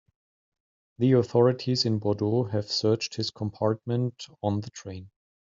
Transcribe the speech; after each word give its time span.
The 0.97 1.11
authorities 1.11 1.85
in 1.85 1.99
Bordeaux 1.99 2.45
have 2.45 2.71
searched 2.71 3.17
his 3.17 3.29
compartment 3.29 4.25
on 4.41 4.61
the 4.61 4.71
train. 4.71 5.11